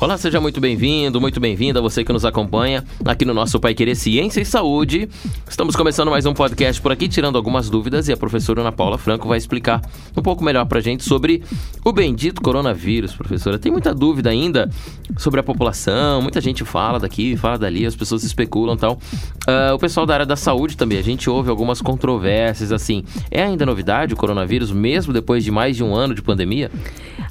Olá, 0.00 0.16
seja 0.16 0.40
muito 0.40 0.60
bem-vindo, 0.60 1.20
muito 1.20 1.40
bem-vinda 1.40 1.82
você 1.82 2.04
que 2.04 2.12
nos 2.12 2.24
acompanha 2.24 2.84
aqui 3.04 3.24
no 3.24 3.34
nosso 3.34 3.58
Pai 3.58 3.74
Querer 3.74 3.96
Ciência 3.96 4.40
e 4.40 4.44
Saúde. 4.44 5.08
Estamos 5.50 5.74
começando 5.74 6.08
mais 6.08 6.24
um 6.24 6.32
podcast 6.32 6.80
por 6.80 6.92
aqui, 6.92 7.08
tirando 7.08 7.34
algumas 7.34 7.68
dúvidas 7.68 8.06
e 8.06 8.12
a 8.12 8.16
professora 8.16 8.60
Ana 8.60 8.70
Paula 8.70 8.96
Franco 8.96 9.26
vai 9.26 9.36
explicar 9.36 9.82
um 10.16 10.22
pouco 10.22 10.44
melhor 10.44 10.66
pra 10.66 10.80
gente 10.80 11.02
sobre 11.02 11.42
o 11.84 11.92
bendito 11.92 12.40
coronavírus, 12.40 13.12
professora. 13.12 13.58
Tem 13.58 13.72
muita 13.72 13.92
dúvida 13.92 14.30
ainda 14.30 14.70
sobre 15.16 15.40
a 15.40 15.42
população, 15.42 16.22
muita 16.22 16.40
gente 16.40 16.64
fala 16.64 17.00
daqui, 17.00 17.36
fala 17.36 17.58
dali, 17.58 17.84
as 17.84 17.96
pessoas 17.96 18.22
especulam 18.22 18.76
e 18.76 18.78
tal. 18.78 19.00
Uh, 19.48 19.74
o 19.74 19.80
pessoal 19.80 20.06
da 20.06 20.14
área 20.14 20.26
da 20.26 20.36
saúde 20.36 20.76
também, 20.76 20.98
a 20.98 21.02
gente 21.02 21.28
ouve 21.28 21.50
algumas 21.50 21.82
controvérsias, 21.82 22.70
assim. 22.70 23.02
É 23.32 23.42
ainda 23.42 23.66
novidade 23.66 24.14
o 24.14 24.16
coronavírus, 24.16 24.70
mesmo 24.70 25.12
depois 25.12 25.42
de 25.42 25.50
mais 25.50 25.76
de 25.76 25.82
um 25.82 25.92
ano 25.92 26.14
de 26.14 26.22
pandemia? 26.22 26.70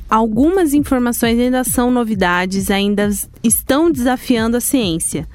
Algumas 0.09 0.73
informações 0.73 1.39
ainda 1.39 1.63
são 1.63 1.91
novidades, 1.91 2.71
ainda 2.71 3.09
estão 3.43 3.91
desafiando 3.91 4.57
a 4.57 4.61
ciência. 4.61 5.27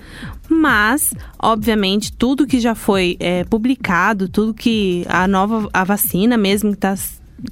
Mas, 0.49 1.13
obviamente, 1.39 2.13
tudo 2.13 2.47
que 2.47 2.59
já 2.59 2.75
foi 2.75 3.17
é, 3.21 3.45
publicado, 3.45 4.29
tudo 4.29 4.55
que 4.55 5.05
a 5.09 5.29
nova 5.29 5.69
a 5.73 5.85
vacina 5.85 6.37
mesmo 6.37 6.73
que, 6.73 6.79
tá, 6.79 6.95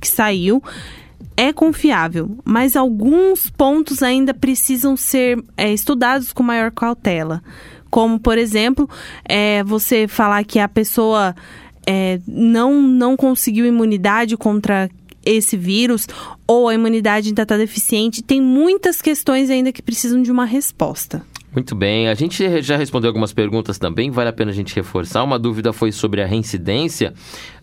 que 0.01 0.09
saiu, 0.09 0.63
é 1.37 1.53
confiável, 1.53 2.39
mas 2.45 2.77
alguns 2.77 3.49
pontos 3.49 4.03
ainda 4.03 4.35
precisam 4.35 4.97
ser 4.97 5.43
é, 5.57 5.73
estudados 5.73 6.33
com 6.33 6.43
maior 6.43 6.71
cautela. 6.71 7.43
Como, 7.91 8.21
por 8.21 8.37
exemplo, 8.37 8.89
é, 9.25 9.65
você 9.65 10.07
falar 10.07 10.45
que 10.45 10.59
a 10.59 10.69
pessoa 10.69 11.35
é, 11.87 12.21
não, 12.27 12.83
não 12.83 13.17
conseguiu 13.17 13.67
imunidade 13.67 14.37
contra 14.37 14.89
esse 15.25 15.57
vírus 15.57 16.07
ou 16.47 16.69
a 16.69 16.75
imunidade 16.75 17.29
ainda 17.29 17.43
está 17.43 17.57
deficiente. 17.57 18.23
Tem 18.23 18.41
muitas 18.41 19.01
questões 19.03 19.51
ainda 19.51 19.73
que 19.73 19.83
precisam 19.83 20.23
de 20.23 20.31
uma 20.31 20.45
resposta. 20.45 21.23
Muito 21.53 21.75
bem, 21.75 22.09
a 22.09 22.15
gente 22.15 22.63
já 22.63 22.77
respondeu 22.77 23.09
algumas 23.09 23.33
perguntas 23.33 23.77
também, 23.77 24.09
vale 24.09 24.29
a 24.29 24.33
pena 24.33 24.53
a 24.53 24.55
gente 24.55 24.75
reforçar. 24.75 25.25
Uma 25.25 25.37
dúvida 25.37 25.73
foi 25.73 25.91
sobre 25.91 26.23
a 26.23 26.27
reincidência, 26.27 27.13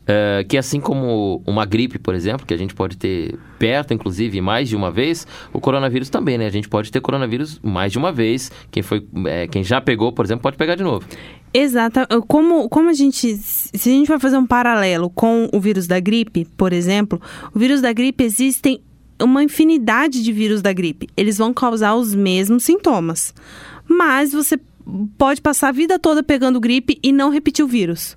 uh, 0.04 0.46
que 0.46 0.58
assim 0.58 0.82
como 0.82 1.42
uma 1.48 1.66
gripe, 1.66 1.98
por 1.98 2.14
exemplo, 2.14 2.46
que 2.46 2.54
a 2.54 2.58
gente 2.58 2.76
pode 2.76 2.98
ter 2.98 3.40
perto, 3.58 3.94
inclusive, 3.94 4.42
mais 4.42 4.68
de 4.68 4.76
uma 4.76 4.92
vez, 4.92 5.26
o 5.54 5.62
coronavírus 5.62 6.10
também, 6.10 6.38
né? 6.38 6.48
A 6.48 6.50
gente 6.50 6.68
pode 6.68 6.92
ter 6.92 7.00
coronavírus 7.00 7.62
mais 7.64 7.94
de 7.94 7.98
uma 7.98 8.12
vez. 8.12 8.52
Quem, 8.70 8.84
foi, 8.84 9.08
é, 9.26 9.48
quem 9.48 9.64
já 9.64 9.80
pegou, 9.80 10.12
por 10.12 10.26
exemplo, 10.26 10.44
pode 10.44 10.58
pegar 10.58 10.76
de 10.76 10.84
novo. 10.84 11.08
Exato. 11.54 12.00
Como, 12.28 12.70
como 12.70 12.90
a 12.90 12.94
gente. 12.94 13.36
Se 13.38 13.90
a 13.90 13.92
gente 13.92 14.08
vai 14.08 14.20
fazer 14.20 14.38
um 14.38 14.46
paralelo 14.46 15.10
com 15.10 15.50
o 15.54 15.60
vírus 15.60 15.88
da 15.88 16.00
gripe, 16.00 16.46
por 16.58 16.74
exemplo, 16.74 17.22
o 17.54 17.60
vírus 17.60 17.82
da 17.82 17.92
gripe 17.94 18.24
existem 18.24 18.82
uma 19.22 19.44
infinidade 19.44 20.24
de 20.24 20.32
vírus 20.32 20.62
da 20.62 20.72
gripe. 20.72 21.08
Eles 21.16 21.38
vão 21.38 21.54
causar 21.54 21.96
os 21.96 22.14
mesmos 22.14 22.64
sintomas. 22.64 23.34
Mas 23.88 24.32
você 24.32 24.60
pode 25.18 25.42
passar 25.42 25.70
a 25.70 25.72
vida 25.72 25.98
toda 25.98 26.22
pegando 26.22 26.60
gripe 26.60 27.00
e 27.02 27.12
não 27.12 27.30
repetir 27.30 27.64
o 27.64 27.68
vírus. 27.68 28.16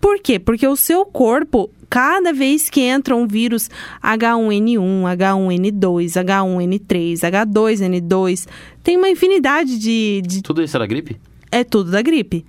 Por 0.00 0.20
quê? 0.20 0.38
Porque 0.38 0.66
o 0.66 0.76
seu 0.76 1.04
corpo, 1.04 1.70
cada 1.90 2.32
vez 2.32 2.70
que 2.70 2.80
entra 2.80 3.16
um 3.16 3.26
vírus 3.26 3.68
H1N1, 4.02 5.16
H1N2, 5.16 6.24
H1N3, 6.24 7.12
H2N2, 7.14 8.46
tem 8.82 8.96
uma 8.96 9.08
infinidade 9.08 9.78
de. 9.78 10.22
de... 10.24 10.42
Tudo 10.42 10.62
isso 10.62 10.76
era 10.76 10.86
gripe? 10.86 11.18
É 11.50 11.64
tudo 11.64 11.90
da 11.90 12.02
gripe. 12.02 12.44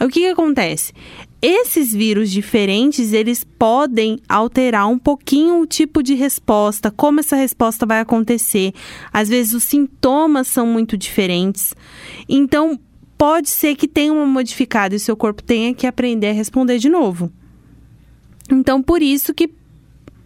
O 0.00 0.08
que, 0.08 0.20
que 0.20 0.26
acontece? 0.26 0.92
Esses 1.40 1.92
vírus 1.92 2.30
diferentes, 2.30 3.12
eles 3.12 3.44
podem 3.44 4.18
alterar 4.28 4.88
um 4.88 4.98
pouquinho 4.98 5.60
o 5.60 5.66
tipo 5.66 6.02
de 6.02 6.14
resposta, 6.14 6.90
como 6.90 7.20
essa 7.20 7.36
resposta 7.36 7.84
vai 7.84 8.00
acontecer. 8.00 8.72
Às 9.12 9.28
vezes 9.28 9.52
os 9.52 9.64
sintomas 9.64 10.48
são 10.48 10.66
muito 10.66 10.96
diferentes. 10.96 11.74
Então, 12.28 12.78
pode 13.18 13.50
ser 13.50 13.76
que 13.76 13.86
tenha 13.86 14.12
uma 14.12 14.26
modificada 14.26 14.94
e 14.94 14.98
seu 14.98 15.16
corpo 15.16 15.42
tenha 15.42 15.74
que 15.74 15.86
aprender 15.86 16.28
a 16.28 16.32
responder 16.32 16.78
de 16.78 16.88
novo. 16.88 17.30
Então, 18.50 18.82
por 18.82 19.02
isso 19.02 19.34
que 19.34 19.50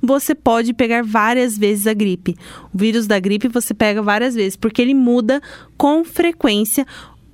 você 0.00 0.34
pode 0.34 0.72
pegar 0.72 1.02
várias 1.02 1.58
vezes 1.58 1.86
a 1.86 1.94
gripe. 1.94 2.36
O 2.72 2.78
vírus 2.78 3.06
da 3.06 3.18
gripe 3.18 3.48
você 3.48 3.74
pega 3.74 4.00
várias 4.00 4.34
vezes, 4.34 4.56
porque 4.56 4.80
ele 4.80 4.94
muda 4.94 5.42
com 5.76 6.04
frequência 6.04 6.86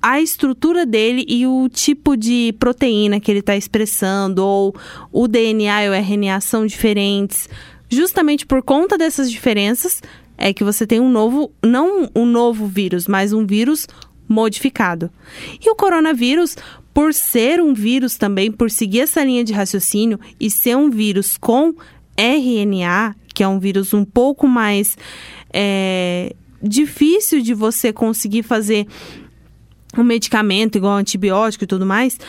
a 0.05 0.21
estrutura 0.21 0.85
dele 0.85 1.25
e 1.27 1.47
o 1.47 1.67
tipo 1.67 2.15
de 2.15 2.53
proteína 2.59 3.19
que 3.19 3.31
ele 3.31 3.39
está 3.39 3.55
expressando, 3.55 4.45
ou 4.45 4.75
o 5.11 5.27
DNA 5.27 5.85
e 5.85 5.89
o 5.89 5.93
RNA 5.95 6.41
são 6.41 6.63
diferentes. 6.63 7.49
Justamente 7.89 8.45
por 8.45 8.61
conta 8.61 8.99
dessas 8.99 9.31
diferenças, 9.31 10.03
é 10.37 10.53
que 10.53 10.63
você 10.63 10.85
tem 10.85 10.99
um 10.99 11.09
novo, 11.09 11.51
não 11.65 12.07
um 12.15 12.23
novo 12.23 12.67
vírus, 12.67 13.07
mas 13.07 13.33
um 13.33 13.47
vírus 13.47 13.87
modificado. 14.29 15.09
E 15.59 15.71
o 15.71 15.75
coronavírus, 15.75 16.55
por 16.93 17.11
ser 17.11 17.59
um 17.59 17.73
vírus 17.73 18.15
também, 18.15 18.51
por 18.51 18.69
seguir 18.69 18.99
essa 18.99 19.23
linha 19.23 19.43
de 19.43 19.53
raciocínio 19.53 20.19
e 20.39 20.51
ser 20.51 20.77
um 20.77 20.91
vírus 20.91 21.35
com 21.35 21.73
RNA, 22.15 23.15
que 23.33 23.41
é 23.41 23.47
um 23.47 23.57
vírus 23.57 23.91
um 23.91 24.05
pouco 24.05 24.47
mais 24.47 24.95
é, 25.51 26.35
difícil 26.61 27.41
de 27.41 27.55
você 27.55 27.91
conseguir 27.91 28.43
fazer 28.43 28.85
um 29.97 30.03
medicamento 30.03 30.77
igual 30.77 30.95
antibiótico 30.95 31.63
e 31.63 31.67
tudo 31.67 31.85
mais, 31.85 32.19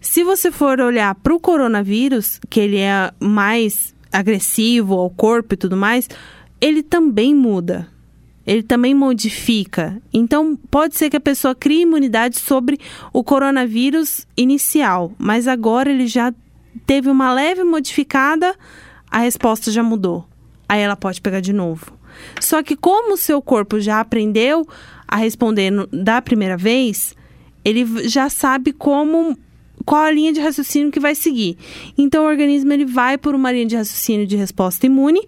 se 0.00 0.24
você 0.24 0.50
for 0.50 0.80
olhar 0.80 1.14
para 1.14 1.34
o 1.34 1.40
coronavírus, 1.40 2.40
que 2.50 2.58
ele 2.58 2.78
é 2.78 3.12
mais 3.20 3.94
agressivo 4.12 4.94
ao 4.94 5.08
corpo 5.08 5.54
e 5.54 5.56
tudo 5.56 5.76
mais, 5.76 6.08
ele 6.60 6.82
também 6.82 7.34
muda. 7.34 7.88
Ele 8.44 8.62
também 8.62 8.94
modifica. 8.94 10.02
Então, 10.12 10.56
pode 10.68 10.96
ser 10.96 11.08
que 11.08 11.16
a 11.16 11.20
pessoa 11.20 11.54
crie 11.54 11.82
imunidade 11.82 12.40
sobre 12.40 12.80
o 13.12 13.22
coronavírus 13.22 14.26
inicial, 14.36 15.12
mas 15.16 15.46
agora 15.46 15.90
ele 15.90 16.08
já 16.08 16.34
teve 16.84 17.08
uma 17.08 17.32
leve 17.32 17.62
modificada, 17.62 18.56
a 19.08 19.18
resposta 19.18 19.70
já 19.70 19.82
mudou. 19.82 20.26
Aí 20.68 20.80
ela 20.80 20.96
pode 20.96 21.20
pegar 21.20 21.40
de 21.40 21.52
novo. 21.52 21.92
Só 22.40 22.62
que 22.62 22.76
como 22.76 23.14
o 23.14 23.16
seu 23.16 23.40
corpo 23.40 23.78
já 23.78 24.00
aprendeu 24.00 24.66
a 25.12 25.16
responder 25.16 25.70
no, 25.70 25.86
da 25.88 26.22
primeira 26.22 26.56
vez, 26.56 27.14
ele 27.62 28.08
já 28.08 28.30
sabe 28.30 28.72
como 28.72 29.36
qual 29.84 30.04
a 30.04 30.10
linha 30.10 30.32
de 30.32 30.40
raciocínio 30.40 30.90
que 30.90 30.98
vai 30.98 31.14
seguir. 31.14 31.58
Então 31.98 32.24
o 32.24 32.26
organismo 32.26 32.72
ele 32.72 32.86
vai 32.86 33.18
por 33.18 33.34
uma 33.34 33.52
linha 33.52 33.66
de 33.66 33.76
raciocínio 33.76 34.26
de 34.26 34.36
resposta 34.36 34.86
imune 34.86 35.20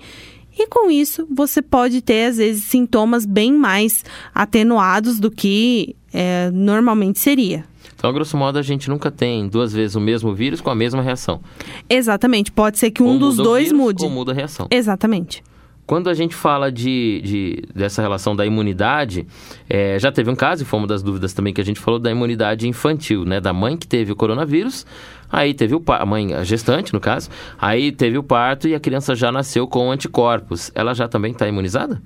e 0.58 0.66
com 0.68 0.90
isso 0.90 1.28
você 1.30 1.60
pode 1.60 2.00
ter 2.00 2.30
às 2.30 2.38
vezes 2.38 2.64
sintomas 2.64 3.26
bem 3.26 3.52
mais 3.52 4.02
atenuados 4.34 5.20
do 5.20 5.30
que 5.30 5.94
é, 6.14 6.50
normalmente 6.50 7.18
seria. 7.18 7.66
Então, 7.94 8.10
grosso 8.12 8.36
modo, 8.36 8.58
a 8.58 8.62
gente 8.62 8.88
nunca 8.88 9.10
tem 9.10 9.48
duas 9.48 9.72
vezes 9.72 9.96
o 9.96 10.00
mesmo 10.00 10.34
vírus 10.34 10.60
com 10.60 10.70
a 10.70 10.74
mesma 10.74 11.00
reação. 11.02 11.40
Exatamente. 11.88 12.52
Pode 12.52 12.78
ser 12.78 12.90
que 12.90 13.02
um 13.02 13.12
ou 13.12 13.18
dos 13.18 13.36
dois 13.36 13.64
vírus, 13.64 13.78
mude. 13.78 14.04
Ou 14.04 14.10
muda 14.10 14.32
a 14.32 14.34
reação. 14.34 14.66
Exatamente. 14.70 15.42
Quando 15.86 16.08
a 16.08 16.14
gente 16.14 16.34
fala 16.34 16.72
de, 16.72 17.20
de 17.22 17.62
dessa 17.74 18.00
relação 18.00 18.34
da 18.34 18.46
imunidade, 18.46 19.26
é, 19.68 19.98
já 19.98 20.10
teve 20.10 20.30
um 20.30 20.36
caso, 20.36 20.62
e 20.62 20.66
foi 20.66 20.78
uma 20.78 20.86
das 20.86 21.02
dúvidas 21.02 21.32
também 21.32 21.52
que 21.52 21.60
a 21.60 21.64
gente 21.64 21.80
falou, 21.80 22.00
da 22.00 22.10
imunidade 22.10 22.66
infantil, 22.66 23.24
né? 23.24 23.40
Da 23.40 23.52
mãe 23.52 23.76
que 23.76 23.86
teve 23.86 24.10
o 24.12 24.16
coronavírus, 24.16 24.86
aí 25.30 25.52
teve 25.52 25.74
o 25.74 25.82
a 25.86 26.06
mãe, 26.06 26.34
a 26.34 26.42
gestante, 26.42 26.92
no 26.92 27.00
caso, 27.00 27.28
aí 27.60 27.92
teve 27.92 28.16
o 28.16 28.22
parto 28.22 28.66
e 28.66 28.74
a 28.74 28.80
criança 28.80 29.14
já 29.14 29.30
nasceu 29.30 29.66
com 29.66 29.90
anticorpos. 29.90 30.70
Ela 30.74 30.94
já 30.94 31.06
também 31.06 31.32
está 31.32 31.46
imunizada? 31.46 32.02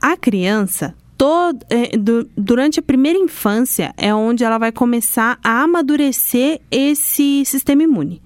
A 0.00 0.16
criança 0.16 0.94
Todo, 1.18 1.66
é, 1.68 1.90
durante 2.36 2.78
a 2.78 2.82
primeira 2.82 3.18
infância 3.18 3.92
é 3.96 4.14
onde 4.14 4.44
ela 4.44 4.56
vai 4.56 4.70
começar 4.70 5.36
a 5.42 5.64
amadurecer 5.64 6.60
esse 6.70 7.44
sistema 7.44 7.82
imune. 7.82 8.22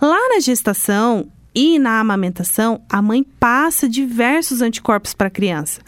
Lá 0.00 0.28
na 0.28 0.38
gestação, 0.38 1.26
e 1.54 1.78
na 1.78 2.00
amamentação, 2.00 2.80
a 2.88 3.00
mãe 3.02 3.24
passa 3.38 3.88
diversos 3.88 4.60
anticorpos 4.62 5.14
para 5.14 5.28
a 5.28 5.30
criança, 5.30 5.80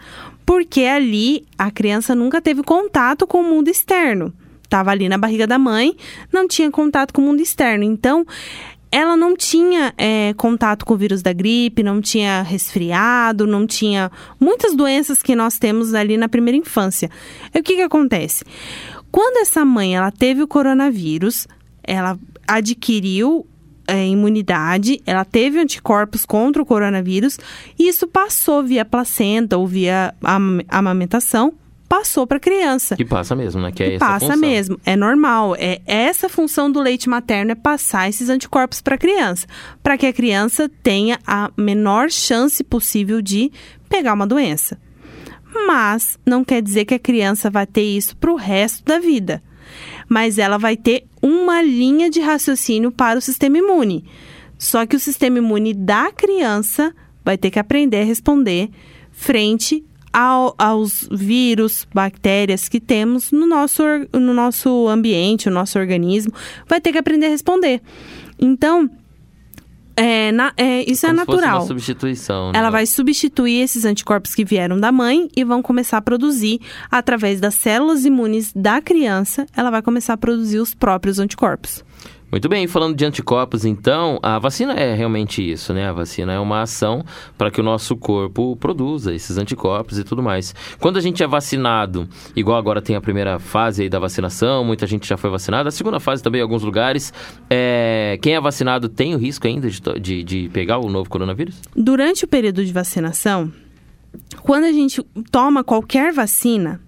porque 0.45 0.81
ali 0.81 1.45
a 1.57 1.71
criança 1.71 2.15
nunca 2.15 2.41
teve 2.41 2.63
contato 2.63 3.25
com 3.25 3.41
o 3.41 3.43
mundo 3.43 3.69
externo. 3.69 4.33
Estava 4.63 4.91
ali 4.91 5.09
na 5.09 5.17
barriga 5.17 5.45
da 5.45 5.59
mãe, 5.59 5.95
não 6.31 6.47
tinha 6.47 6.71
contato 6.71 7.13
com 7.13 7.21
o 7.21 7.25
mundo 7.25 7.41
externo. 7.41 7.83
Então, 7.83 8.25
ela 8.91 9.15
não 9.15 9.35
tinha 9.35 9.93
é, 9.97 10.33
contato 10.35 10.85
com 10.85 10.93
o 10.93 10.97
vírus 10.97 11.21
da 11.21 11.31
gripe, 11.31 11.81
não 11.81 12.01
tinha 12.01 12.41
resfriado, 12.41 13.47
não 13.47 13.65
tinha 13.65 14.11
muitas 14.39 14.75
doenças 14.75 15.21
que 15.21 15.35
nós 15.35 15.57
temos 15.57 15.93
ali 15.93 16.17
na 16.17 16.27
primeira 16.27 16.57
infância. 16.57 17.09
E 17.53 17.59
o 17.59 17.63
que, 17.63 17.75
que 17.75 17.81
acontece? 17.81 18.43
Quando 19.09 19.37
essa 19.37 19.63
mãe 19.63 19.95
ela 19.95 20.11
teve 20.11 20.41
o 20.41 20.47
coronavírus, 20.47 21.47
ela 21.83 22.17
adquiriu 22.47 23.45
é, 23.91 24.07
imunidade, 24.07 25.01
ela 25.05 25.25
teve 25.25 25.59
anticorpos 25.59 26.25
contra 26.25 26.61
o 26.61 26.65
coronavírus 26.65 27.37
e 27.77 27.87
isso 27.87 28.07
passou 28.07 28.63
via 28.63 28.85
placenta 28.85 29.57
ou 29.57 29.67
via 29.67 30.13
am 30.23 30.61
amamentação 30.69 31.53
passou 31.91 32.25
para 32.25 32.37
a 32.37 32.39
criança. 32.39 32.95
Que 32.95 33.03
passa 33.03 33.35
mesmo, 33.35 33.61
né? 33.61 33.69
Que, 33.69 33.83
é 33.83 33.89
Que 33.89 33.95
essa 33.95 34.05
passa 34.05 34.25
função. 34.27 34.39
mesmo, 34.39 34.79
é 34.85 34.95
normal. 34.95 35.57
É 35.59 35.81
essa 35.85 36.29
função 36.29 36.71
do 36.71 36.79
leite 36.79 37.09
materno 37.09 37.51
é 37.51 37.55
passar 37.55 38.07
esses 38.07 38.29
anticorpos 38.29 38.81
para 38.81 38.95
a 38.95 38.97
criança, 38.97 39.45
para 39.83 39.97
que 39.97 40.05
a 40.05 40.13
criança 40.13 40.71
tenha 40.81 41.19
a 41.27 41.51
menor 41.57 42.09
chance 42.09 42.63
possível 42.63 43.21
de 43.21 43.51
pegar 43.89 44.13
uma 44.13 44.25
doença. 44.25 44.79
Mas 45.67 46.17
não 46.25 46.45
quer 46.45 46.61
dizer 46.61 46.85
que 46.85 46.93
a 46.93 46.99
criança 46.99 47.49
vai 47.49 47.67
ter 47.67 47.83
isso 47.83 48.15
para 48.15 48.31
o 48.31 48.37
resto 48.37 48.85
da 48.85 48.97
vida. 48.97 49.43
Mas 50.07 50.37
ela 50.37 50.57
vai 50.57 50.75
ter 50.77 51.05
uma 51.21 51.61
linha 51.61 52.09
de 52.09 52.19
raciocínio 52.19 52.91
para 52.91 53.19
o 53.19 53.21
sistema 53.21 53.57
imune. 53.57 54.03
Só 54.57 54.85
que 54.85 54.95
o 54.95 54.99
sistema 54.99 55.37
imune 55.39 55.73
da 55.73 56.11
criança 56.11 56.93
vai 57.23 57.37
ter 57.37 57.49
que 57.51 57.59
aprender 57.59 58.01
a 58.01 58.05
responder 58.05 58.69
frente 59.11 59.83
ao- 60.13 60.53
aos 60.57 61.07
vírus, 61.11 61.87
bactérias 61.93 62.67
que 62.67 62.79
temos 62.79 63.31
no 63.31 63.47
nosso, 63.47 63.83
no 64.13 64.33
nosso 64.33 64.87
ambiente, 64.87 65.47
no 65.49 65.55
nosso 65.55 65.79
organismo. 65.79 66.33
Vai 66.67 66.81
ter 66.81 66.91
que 66.91 66.97
aprender 66.97 67.27
a 67.27 67.29
responder. 67.29 67.81
Então, 68.39 68.89
é, 69.95 70.31
na- 70.31 70.53
é, 70.57 70.89
isso 70.89 71.05
é 71.05 71.09
Como 71.09 71.19
se 71.21 71.25
fosse 71.25 71.37
natural. 71.41 71.59
uma 71.61 71.67
substituição. 71.67 72.51
né? 72.51 72.59
Ela 72.59 72.69
vai 72.69 72.85
substituir 72.85 73.61
esses 73.61 73.85
anticorpos 73.85 74.33
que 74.35 74.43
vieram 74.45 74.79
da 74.79 74.91
mãe 74.91 75.27
e 75.35 75.43
vão 75.43 75.61
começar 75.61 75.97
a 75.97 76.01
produzir, 76.01 76.59
através 76.89 77.39
das 77.39 77.55
células 77.55 78.05
imunes 78.05 78.51
da 78.55 78.81
criança, 78.81 79.45
ela 79.55 79.69
vai 79.69 79.81
começar 79.81 80.13
a 80.13 80.17
produzir 80.17 80.59
os 80.59 80.73
próprios 80.73 81.19
anticorpos. 81.19 81.83
Muito 82.31 82.47
bem, 82.47 82.65
falando 82.65 82.95
de 82.95 83.03
anticorpos, 83.03 83.65
então, 83.65 84.17
a 84.23 84.39
vacina 84.39 84.71
é 84.73 84.95
realmente 84.95 85.41
isso, 85.41 85.73
né? 85.73 85.89
A 85.89 85.91
vacina 85.91 86.31
é 86.31 86.39
uma 86.39 86.61
ação 86.61 87.03
para 87.37 87.51
que 87.51 87.59
o 87.59 87.63
nosso 87.63 87.97
corpo 87.97 88.55
produza 88.55 89.13
esses 89.13 89.37
anticorpos 89.37 89.99
e 89.99 90.03
tudo 90.05 90.23
mais. 90.23 90.55
Quando 90.79 90.95
a 90.95 91.01
gente 91.01 91.21
é 91.21 91.27
vacinado, 91.27 92.07
igual 92.33 92.57
agora 92.57 92.81
tem 92.81 92.95
a 92.95 93.01
primeira 93.01 93.37
fase 93.37 93.83
aí 93.83 93.89
da 93.89 93.99
vacinação, 93.99 94.63
muita 94.63 94.87
gente 94.87 95.05
já 95.05 95.17
foi 95.17 95.29
vacinada, 95.29 95.67
a 95.67 95.71
segunda 95.73 95.99
fase 95.99 96.23
também 96.23 96.39
em 96.39 96.43
alguns 96.43 96.63
lugares, 96.63 97.13
é, 97.49 98.17
quem 98.21 98.33
é 98.33 98.39
vacinado 98.39 98.87
tem 98.87 99.13
o 99.13 99.17
risco 99.17 99.45
ainda 99.45 99.69
de, 99.69 99.81
de, 99.99 100.23
de 100.23 100.49
pegar 100.53 100.77
o 100.77 100.89
novo 100.89 101.09
coronavírus? 101.09 101.59
Durante 101.75 102.23
o 102.23 102.27
período 102.29 102.63
de 102.63 102.71
vacinação, 102.71 103.51
quando 104.41 104.63
a 104.63 104.71
gente 104.71 105.03
toma 105.29 105.65
qualquer 105.65 106.13
vacina, 106.13 106.79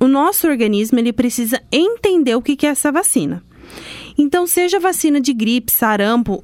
o 0.00 0.08
nosso 0.08 0.46
organismo 0.48 0.98
ele 0.98 1.12
precisa 1.12 1.60
entender 1.70 2.34
o 2.34 2.40
que 2.40 2.66
é 2.66 2.70
essa 2.70 2.90
vacina. 2.90 3.42
Então, 4.18 4.46
seja 4.46 4.80
vacina 4.80 5.20
de 5.20 5.32
gripe, 5.32 5.70
sarampo, 5.72 6.42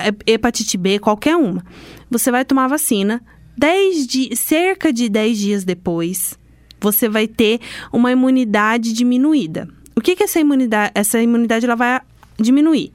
he- 0.00 0.32
hepatite 0.32 0.76
B, 0.76 0.98
qualquer 0.98 1.36
uma, 1.36 1.64
você 2.10 2.30
vai 2.30 2.44
tomar 2.44 2.66
vacina 2.68 3.22
10 3.56 4.06
di 4.06 4.36
cerca 4.36 4.92
de 4.92 5.08
10 5.08 5.38
dias 5.38 5.64
depois, 5.64 6.38
você 6.80 7.08
vai 7.08 7.26
ter 7.26 7.60
uma 7.92 8.10
imunidade 8.12 8.92
diminuída. 8.92 9.68
O 9.96 10.00
que 10.00 10.14
que 10.14 10.22
essa 10.22 10.38
imunidade, 10.38 10.92
essa 10.94 11.20
imunidade 11.20 11.64
ela 11.64 11.74
vai 11.74 12.00
diminuir? 12.38 12.92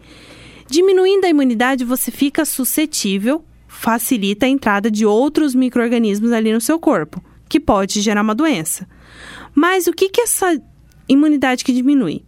Diminuindo 0.70 1.26
a 1.26 1.30
imunidade, 1.30 1.84
você 1.84 2.10
fica 2.10 2.46
suscetível, 2.46 3.44
facilita 3.68 4.46
a 4.46 4.50
entrada 4.50 4.90
de 4.90 5.06
outros 5.06 5.54
micro-organismos 5.54 6.32
ali 6.32 6.54
no 6.54 6.62
seu 6.62 6.80
corpo, 6.80 7.22
que 7.50 7.60
pode 7.60 8.00
gerar 8.00 8.22
uma 8.22 8.34
doença. 8.34 8.88
Mas 9.54 9.86
o 9.88 9.92
que 9.94 10.08
que 10.10 10.22
essa 10.22 10.58
imunidade 11.10 11.66
que 11.66 11.74
diminui? 11.74 12.24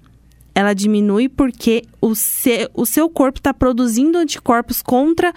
Ela 0.55 0.73
diminui 0.73 1.27
porque 1.29 1.83
o, 2.01 2.15
se, 2.15 2.69
o 2.73 2.85
seu 2.85 3.09
corpo 3.09 3.39
está 3.39 3.53
produzindo 3.53 4.17
anticorpos 4.17 4.81
contra 4.81 5.33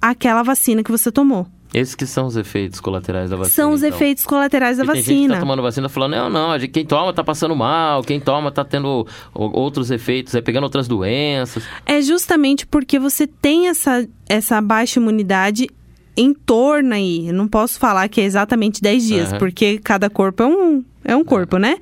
aquela 0.00 0.42
vacina 0.42 0.82
que 0.84 0.90
você 0.90 1.10
tomou. 1.10 1.46
Esses 1.72 1.94
que 1.94 2.04
são 2.04 2.26
os 2.26 2.36
efeitos 2.36 2.80
colaterais 2.80 3.30
da 3.30 3.36
vacina. 3.36 3.54
São 3.54 3.72
os 3.72 3.82
então. 3.82 3.96
efeitos 3.96 4.24
colaterais 4.24 4.76
da 4.76 4.82
E 4.82 4.86
Tem 4.86 4.96
gente 4.96 5.04
que 5.04 5.12
vacina. 5.14 5.34
tá 5.34 5.40
tomando 5.40 5.62
vacina 5.62 5.88
falando, 5.88 6.12
não, 6.12 6.30
não, 6.30 6.58
quem 6.68 6.84
toma 6.84 7.12
tá 7.12 7.22
passando 7.22 7.54
mal, 7.54 8.02
quem 8.02 8.18
toma 8.18 8.50
tá 8.50 8.64
tendo 8.64 9.06
outros 9.32 9.90
efeitos, 9.90 10.34
é 10.34 10.40
pegando 10.40 10.64
outras 10.64 10.88
doenças. 10.88 11.62
É 11.86 12.02
justamente 12.02 12.66
porque 12.66 12.98
você 12.98 13.26
tem 13.26 13.68
essa, 13.68 14.08
essa 14.28 14.60
baixa 14.60 14.98
imunidade 14.98 15.68
em 16.16 16.34
torno 16.34 16.92
aí. 16.92 17.28
Eu 17.28 17.34
não 17.34 17.46
posso 17.46 17.78
falar 17.78 18.08
que 18.08 18.20
é 18.20 18.24
exatamente 18.24 18.82
10 18.82 19.06
dias, 19.06 19.28
Aham. 19.30 19.38
porque 19.38 19.78
cada 19.78 20.10
corpo 20.10 20.42
é 20.42 20.46
um, 20.46 20.84
é 21.04 21.14
um 21.14 21.24
corpo, 21.24 21.56
né? 21.56 21.78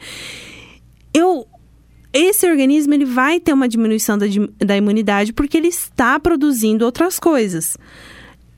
Eu, 1.15 1.47
esse 2.13 2.47
organismo 2.49 2.95
ele 2.95 3.05
vai 3.05 3.39
ter 3.41 3.53
uma 3.53 3.69
diminuição 3.69 4.17
da, 4.19 4.27
da 4.59 4.77
imunidade 4.77 5.33
porque 5.33 5.57
ele 5.57 5.69
está 5.69 6.19
produzindo 6.19 6.85
outras 6.85 7.19
coisas. 7.19 7.77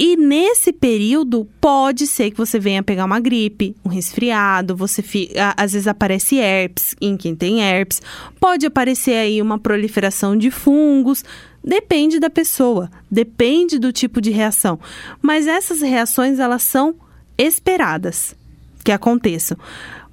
E 0.02 0.16
nesse 0.16 0.72
período, 0.72 1.46
pode 1.60 2.06
ser 2.06 2.30
que 2.30 2.38
você 2.38 2.58
venha 2.58 2.82
pegar 2.82 3.04
uma 3.04 3.20
gripe, 3.20 3.76
um 3.84 3.88
resfriado, 3.90 4.74
você 4.74 5.02
fi- 5.02 5.30
a- 5.38 5.54
às 5.62 5.72
vezes 5.74 5.86
aparece 5.86 6.36
herpes 6.38 6.94
em 7.02 7.18
quem 7.18 7.34
tem 7.34 7.60
herpes, 7.60 8.00
pode 8.40 8.64
aparecer 8.64 9.12
aí 9.16 9.42
uma 9.42 9.58
proliferação 9.58 10.34
de 10.38 10.50
fungos, 10.50 11.22
depende 11.62 12.18
da 12.18 12.30
pessoa, 12.30 12.90
depende 13.10 13.78
do 13.78 13.92
tipo 13.92 14.22
de 14.22 14.30
reação. 14.30 14.80
Mas 15.20 15.46
essas 15.46 15.82
reações, 15.82 16.38
elas 16.38 16.62
são 16.62 16.94
esperadas 17.36 18.34
que 18.82 18.92
aconteçam. 18.92 19.58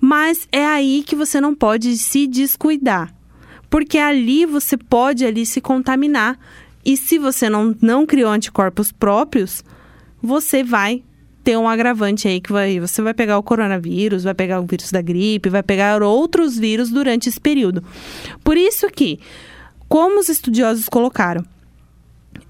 Mas 0.01 0.49
é 0.51 0.65
aí 0.65 1.01
que 1.01 1.15
você 1.15 1.39
não 1.39 1.55
pode 1.55 1.97
se 1.97 2.27
descuidar. 2.27 3.13
Porque 3.69 3.97
ali 3.97 4.45
você 4.45 4.77
pode 4.77 5.25
ali 5.25 5.45
se 5.45 5.61
contaminar. 5.61 6.39
E 6.85 6.95
se 6.95 7.17
você 7.17 7.49
não, 7.49 7.75
não 7.81 8.05
criou 8.05 8.31
anticorpos 8.31 8.91
próprios, 8.91 9.63
você 10.21 10.63
vai 10.63 11.03
ter 11.43 11.57
um 11.57 11.67
agravante 11.67 12.27
aí 12.27 12.41
que 12.41 12.51
vai, 12.51 12.79
você 12.79 13.01
vai 13.01 13.13
pegar 13.13 13.37
o 13.37 13.43
coronavírus, 13.43 14.25
vai 14.25 14.33
pegar 14.33 14.59
o 14.59 14.65
vírus 14.65 14.91
da 14.91 15.01
gripe, 15.01 15.49
vai 15.49 15.63
pegar 15.63 16.03
outros 16.03 16.57
vírus 16.57 16.89
durante 16.89 17.29
esse 17.29 17.39
período. 17.39 17.81
Por 18.43 18.57
isso 18.57 18.89
que, 18.89 19.19
como 19.87 20.19
os 20.19 20.27
estudiosos 20.27 20.89
colocaram, 20.89 21.45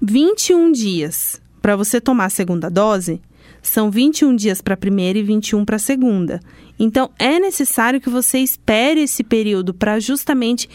21 0.02 0.72
dias 0.72 1.40
para 1.62 1.76
você 1.76 2.00
tomar 2.00 2.24
a 2.24 2.30
segunda 2.30 2.68
dose, 2.68 3.20
são 3.62 3.90
21 3.90 4.34
dias 4.34 4.60
para 4.60 4.74
a 4.74 4.76
primeira 4.76 5.18
e 5.18 5.22
21 5.22 5.64
para 5.64 5.76
a 5.76 5.78
segunda. 5.78 6.40
Então, 6.78 7.10
é 7.18 7.38
necessário 7.38 8.00
que 8.00 8.08
você 8.08 8.38
espere 8.38 9.02
esse 9.02 9.22
período 9.22 9.74
para 9.74 10.00
justamente 10.00 10.68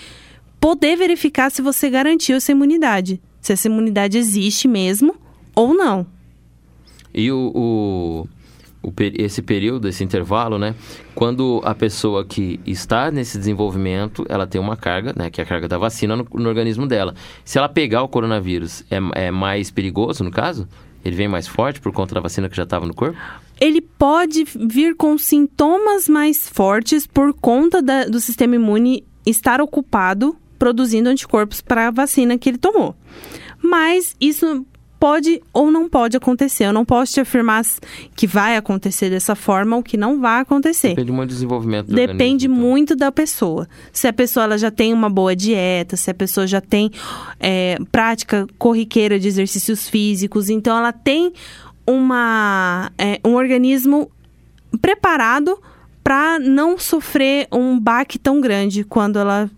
poder 0.63 0.95
verificar 0.95 1.51
se 1.51 1.61
você 1.61 1.89
garantiu 1.89 2.37
essa 2.37 2.53
imunidade. 2.53 3.21
Se 3.41 3.51
essa 3.51 3.67
imunidade 3.67 4.17
existe 4.17 4.65
mesmo 4.65 5.13
ou 5.53 5.73
não. 5.73 6.07
E 7.13 7.29
o, 7.29 7.51
o, 7.53 8.27
o 8.81 8.93
esse 9.15 9.41
período, 9.41 9.89
esse 9.89 10.05
intervalo, 10.05 10.57
né? 10.57 10.73
Quando 11.13 11.61
a 11.65 11.75
pessoa 11.75 12.23
que 12.23 12.61
está 12.65 13.11
nesse 13.11 13.37
desenvolvimento, 13.37 14.25
ela 14.29 14.47
tem 14.47 14.61
uma 14.61 14.77
carga, 14.77 15.11
né? 15.13 15.29
Que 15.29 15.41
é 15.41 15.43
a 15.43 15.47
carga 15.47 15.67
da 15.67 15.77
vacina 15.77 16.15
no, 16.15 16.25
no 16.33 16.47
organismo 16.47 16.87
dela. 16.87 17.13
Se 17.43 17.57
ela 17.57 17.67
pegar 17.67 18.01
o 18.01 18.07
coronavírus, 18.07 18.85
é, 18.89 19.25
é 19.25 19.31
mais 19.31 19.69
perigoso, 19.69 20.23
no 20.23 20.31
caso? 20.31 20.65
Ele 21.03 21.17
vem 21.17 21.27
mais 21.27 21.45
forte 21.45 21.81
por 21.81 21.91
conta 21.91 22.15
da 22.15 22.21
vacina 22.21 22.47
que 22.47 22.55
já 22.55 22.63
estava 22.63 22.85
no 22.85 22.93
corpo? 22.93 23.17
Ele 23.59 23.81
pode 23.81 24.45
vir 24.45 24.95
com 24.95 25.17
sintomas 25.17 26.07
mais 26.07 26.47
fortes 26.47 27.05
por 27.05 27.33
conta 27.33 27.81
da- 27.81 28.05
do 28.05 28.21
sistema 28.21 28.55
imune 28.55 29.03
estar 29.25 29.59
ocupado 29.59 30.37
produzindo 30.63 31.09
anticorpos 31.09 31.59
para 31.59 31.89
a 31.89 31.91
vacina 31.91 32.37
que 32.37 32.49
ele 32.49 32.57
tomou. 32.57 32.95
Mas 33.61 34.15
isso 34.21 34.65
pode 34.97 35.41
ou 35.51 35.69
não 35.69 35.89
pode 35.89 36.15
acontecer. 36.15 36.63
Eu 36.63 36.71
não 36.71 36.85
posso 36.85 37.11
te 37.11 37.19
afirmar 37.19 37.65
que 38.15 38.25
vai 38.25 38.55
acontecer 38.55 39.09
dessa 39.09 39.35
forma 39.35 39.75
ou 39.75 39.83
que 39.83 39.97
não 39.97 40.21
vai 40.21 40.39
acontecer. 40.39 40.95
Depende 40.95 41.11
muito 41.11 41.29
do 41.31 41.33
desenvolvimento 41.33 41.87
do 41.87 41.95
Depende 41.95 42.45
organismo, 42.45 42.55
então. 42.55 42.69
muito 42.69 42.95
da 42.95 43.11
pessoa. 43.11 43.67
Se 43.91 44.07
a 44.07 44.13
pessoa 44.13 44.45
ela 44.45 44.57
já 44.57 44.71
tem 44.71 44.93
uma 44.93 45.09
boa 45.09 45.35
dieta, 45.35 45.97
se 45.97 46.09
a 46.09 46.13
pessoa 46.13 46.47
já 46.47 46.61
tem 46.61 46.89
é, 47.41 47.77
prática 47.91 48.47
corriqueira 48.57 49.19
de 49.19 49.27
exercícios 49.27 49.89
físicos, 49.89 50.49
então 50.49 50.77
ela 50.77 50.93
tem 50.93 51.33
uma, 51.85 52.89
é, 52.97 53.19
um 53.25 53.35
organismo 53.35 54.09
preparado 54.81 55.59
para 56.01 56.39
não 56.39 56.77
sofrer 56.77 57.49
um 57.51 57.77
baque 57.77 58.17
tão 58.17 58.39
grande 58.39 58.85
quando 58.85 59.19
ela 59.19 59.51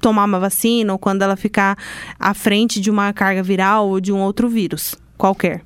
tomar 0.00 0.24
uma 0.24 0.40
vacina 0.40 0.92
ou 0.92 0.98
quando 0.98 1.22
ela 1.22 1.36
ficar 1.36 1.76
à 2.18 2.34
frente 2.34 2.80
de 2.80 2.90
uma 2.90 3.12
carga 3.12 3.42
viral 3.42 3.88
ou 3.88 4.00
de 4.00 4.12
um 4.12 4.18
outro 4.18 4.48
vírus 4.48 4.96
qualquer. 5.16 5.62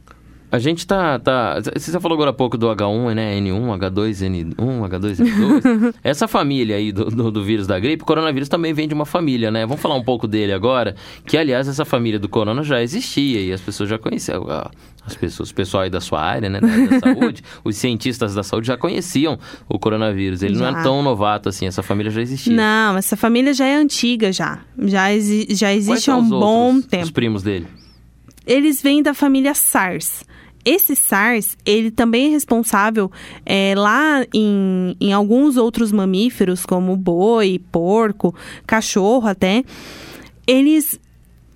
A 0.55 0.59
gente 0.61 0.87
tá, 0.87 1.19
tá. 1.19 1.61
Você 1.75 1.91
já 1.91 1.99
falou 1.99 2.15
agora 2.15 2.31
há 2.31 2.33
pouco 2.33 2.57
do 2.57 2.69
H1, 2.69 3.13
né? 3.13 3.37
N1, 3.41 3.77
H2N1, 3.77 4.55
H2N2. 4.55 5.95
Essa 6.01 6.29
família 6.29 6.77
aí 6.77 6.93
do, 6.93 7.07
do, 7.07 7.29
do 7.33 7.43
vírus 7.43 7.67
da 7.67 7.77
gripe, 7.77 8.05
o 8.05 8.07
coronavírus 8.07 8.49
também 8.49 8.73
vem 8.73 8.87
de 8.87 8.95
uma 8.95 9.05
família, 9.05 9.51
né? 9.51 9.67
Vamos 9.67 9.83
falar 9.83 9.97
um 9.97 10.05
pouco 10.05 10.29
dele 10.29 10.53
agora. 10.53 10.95
Que, 11.27 11.37
aliás, 11.37 11.67
essa 11.67 11.85
família 11.85 12.21
do 12.21 12.29
corona 12.29 12.63
já 12.63 12.81
existia 12.81 13.41
e 13.41 13.53
as 13.53 13.61
pessoas 13.61 13.89
já 13.89 13.99
conheciam. 13.99 14.47
As 15.05 15.17
pessoas, 15.17 15.51
o 15.51 15.55
pessoal 15.57 15.83
aí 15.83 15.91
da 15.91 16.01
sua 16.01 16.23
área, 16.23 16.49
né? 16.49 16.61
Da, 16.61 16.69
da 16.69 17.01
saúde, 17.01 17.43
os 17.65 17.77
cientistas 17.77 18.33
da 18.33 18.45
saúde 18.45 18.69
já 18.69 18.77
conheciam 18.77 19.37
o 19.69 19.77
coronavírus. 19.77 20.41
Ele 20.41 20.57
não 20.57 20.71
Já. 20.71 20.79
é 20.79 20.83
tão 20.85 21.03
novato 21.03 21.49
assim, 21.49 21.67
essa 21.67 21.83
família 21.83 22.13
já 22.13 22.23
existia. 22.23 22.55
Não, 22.55 22.97
essa 22.97 23.17
família 23.17 23.53
já 23.53 23.67
é 23.67 23.75
antiga 23.75 24.33
já. 24.33 24.61
Já, 24.79 25.13
exi 25.13 25.49
já 25.51 25.75
existe 25.75 26.13
há 26.13 26.17
um 26.17 26.29
bom 26.29 26.75
outros, 26.75 26.87
tempo. 26.87 27.03
Os 27.03 27.11
primos 27.11 27.43
dele. 27.43 27.67
Eles 28.47 28.81
vêm 28.81 29.03
da 29.03 29.15
família 29.15 29.53
SARS. 29.53 30.23
Esse 30.64 30.97
SARS, 30.97 31.56
ele 31.64 31.90
também 31.90 32.26
é 32.26 32.30
responsável 32.30 33.11
é, 33.44 33.75
lá 33.76 34.25
em, 34.33 34.97
em 35.00 35.12
alguns 35.12 35.56
outros 35.56 35.92
mamíferos, 35.92 36.64
como 36.64 36.97
boi, 36.97 37.61
porco, 37.71 38.35
cachorro 38.66 39.28
até. 39.28 39.64
Eles 40.47 40.99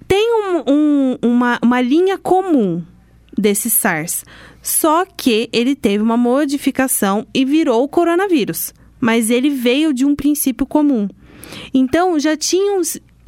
têm 0.07 0.31
um, 0.35 0.63
um, 0.73 1.19
uma, 1.23 1.59
uma 1.63 1.81
linha 1.81 2.19
comum 2.19 2.83
desse 3.37 3.71
SARS. 3.71 4.25
Só 4.63 5.05
que 5.05 5.49
ele 5.53 5.75
teve 5.75 6.03
uma 6.03 6.17
modificação 6.17 7.27
e 7.33 7.45
virou 7.45 7.85
o 7.85 7.89
coronavírus. 7.89 8.75
Mas 9.01 9.31
ele 9.31 9.49
veio 9.49 9.95
de 9.95 10.05
um 10.05 10.15
princípio 10.15 10.67
comum. 10.67 11.09
Então, 11.73 12.19
já 12.19 12.37
tinham 12.37 12.81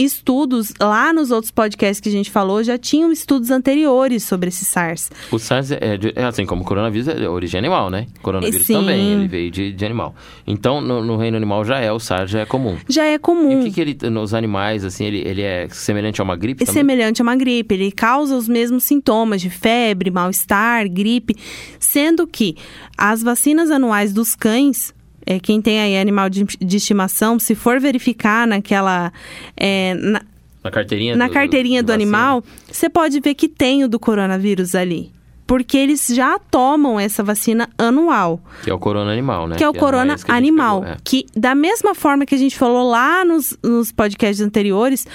estudos 0.04 0.72
lá 0.80 1.12
nos 1.12 1.30
outros 1.30 1.50
podcasts 1.50 2.00
que 2.00 2.08
a 2.08 2.12
gente 2.12 2.30
falou, 2.30 2.62
já 2.62 2.78
tinham 2.78 3.12
estudos 3.12 3.50
anteriores 3.50 4.24
sobre 4.24 4.48
esse 4.48 4.64
SARS. 4.64 5.10
O 5.30 5.38
SARS 5.38 5.70
é, 5.72 5.96
de, 5.96 6.12
é 6.16 6.24
assim 6.24 6.46
como 6.46 6.62
o 6.62 6.64
coronavírus 6.64 7.08
é 7.08 7.28
origem 7.28 7.58
animal, 7.58 7.90
né? 7.90 8.06
O 8.18 8.20
coronavírus 8.22 8.66
Sim. 8.66 8.74
também, 8.74 9.12
ele 9.12 9.28
veio 9.28 9.50
de, 9.50 9.72
de 9.72 9.84
animal. 9.84 10.14
Então, 10.46 10.80
no, 10.80 11.02
no 11.04 11.16
reino 11.16 11.36
animal 11.36 11.64
já 11.64 11.78
é, 11.78 11.92
o 11.92 11.98
SARS 12.00 12.30
já 12.30 12.40
é 12.40 12.46
comum. 12.46 12.76
Já 12.88 13.04
é 13.04 13.14
E 13.14 13.18
comum. 13.18 13.60
o 13.60 13.64
que, 13.64 13.70
que 13.70 13.80
ele, 13.80 14.10
nos 14.10 14.32
animais, 14.34 14.84
assim, 14.84 15.04
ele, 15.04 15.18
ele 15.18 15.42
é 15.42 15.68
semelhante 15.70 16.20
a 16.20 16.24
uma 16.24 16.36
gripe 16.36 16.62
É 16.62 16.66
também? 16.66 16.80
semelhante 16.80 17.20
a 17.20 17.22
uma 17.22 17.36
gripe, 17.36 17.74
ele 17.74 17.92
causa 17.92 18.34
os 18.36 18.48
mesmos 18.48 18.84
sintomas 18.84 19.40
de 19.40 19.50
febre, 19.50 20.10
mal-estar, 20.10 20.88
gripe, 20.88 21.36
sendo 21.78 22.26
que 22.26 22.56
as 22.96 23.22
vacinas 23.22 23.70
anuais 23.70 24.12
dos 24.12 24.34
cães, 24.34 24.94
é, 25.26 25.38
quem 25.40 25.60
tem 25.60 25.80
aí 25.80 25.98
animal 25.98 26.28
de, 26.30 26.44
de 26.44 26.76
estimação, 26.76 27.38
se 27.38 27.54
for 27.54 27.78
verificar 27.80 28.46
naquela. 28.46 29.12
é, 29.56 29.94
na, 29.94 30.22
Na 30.64 30.70
carteirinha 30.70 31.16
na 31.16 31.26
do- 31.28 31.32
carteirinha 31.32 31.82
do, 31.82 31.88
vacina? 31.88 32.02
animal, 32.04 32.44
você 32.70 32.88
pode 32.88 33.20
ver 33.20 33.34
que 33.34 33.48
tem 33.48 33.84
o 33.84 33.88
do 33.88 33.98
coronavírus 33.98 34.74
ali. 34.74 35.12
Porque 35.46 35.76
eles 35.76 36.06
já 36.06 36.38
tomam 36.38 36.98
essa 37.00 37.24
vacina 37.24 37.68
anual. 37.76 38.40
Que 38.62 38.70
é 38.70 38.74
o 38.74 38.78
corona 38.78 39.10
animal, 39.10 39.48
né? 39.48 39.56
que 39.56 39.64
é 39.64 39.68
o 39.68 39.74
corona 39.74 40.14
que 40.14 40.30
a 40.30 40.34
gente 40.34 40.36
animal. 40.36 40.80
pegou, 40.82 40.94
é. 40.94 40.98
Que, 41.02 41.26
da 41.36 41.56
mesma 41.56 41.92
forma 41.92 42.24
que 42.24 42.36
a 42.36 42.38
gente 42.38 42.56
falou 42.56 42.88
lá 42.88 43.24
nos, 43.24 43.58
nos 43.60 43.90
podcasts 43.90 44.40
anteriores, 44.40 45.08